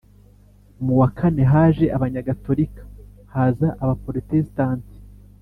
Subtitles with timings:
[0.83, 2.81] mu wa kane haje abanyagatolika,
[3.33, 4.93] haza abaprotestanti